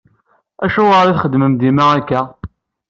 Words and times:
Acuɣer 0.65 1.05
i 1.07 1.13
txeddmem 1.17 1.53
dima 1.59 1.85
akka? 1.97 2.21